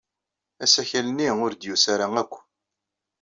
Asakal-nni 0.63 1.29
ur 1.45 1.51
d-yusi 1.53 1.87
ara 1.93 2.07
akk. 2.21 2.33